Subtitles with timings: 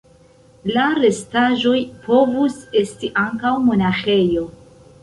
[0.75, 1.75] La restaĵoj
[2.09, 4.53] povus esti ankaŭ monaĥejo.